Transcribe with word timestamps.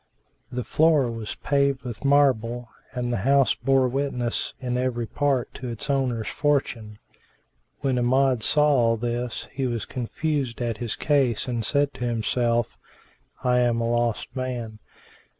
The 0.51 0.63
floor 0.63 1.11
was 1.11 1.35
paved 1.35 1.83
with 1.83 2.03
marble 2.03 2.67
and 2.91 3.13
the 3.13 3.17
house 3.17 3.53
bore 3.53 3.87
witness 3.87 4.55
in 4.59 4.75
every 4.75 5.05
part 5.05 5.53
to 5.53 5.67
its 5.67 5.91
owner's 5.91 6.27
fortune. 6.27 6.97
When 7.81 7.99
Amjad 7.99 8.41
saw 8.41 8.65
all 8.67 8.97
this, 8.97 9.47
he 9.51 9.67
was 9.67 9.85
confounded 9.85 10.59
at 10.59 10.77
his 10.79 10.95
case 10.95 11.47
and 11.47 11.63
said 11.63 11.93
to 11.93 12.03
himself, 12.07 12.79
"I 13.43 13.59
am 13.59 13.79
a 13.79 13.87
lost 13.91 14.35
man! 14.35 14.79